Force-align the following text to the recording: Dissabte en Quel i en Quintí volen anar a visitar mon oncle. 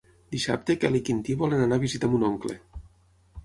Dissabte 0.35 0.73
en 0.75 0.79
Quel 0.83 0.97
i 0.99 1.03
en 1.03 1.03
Quintí 1.11 1.37
volen 1.43 1.63
anar 1.67 1.81
a 1.81 1.85
visitar 1.87 2.13
mon 2.15 2.29
oncle. 2.33 2.61